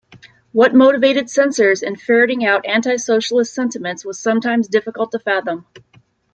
[0.51, 5.67] What motivated censors in ferreting out antisocialist sentiments was sometimes difficult to fathom.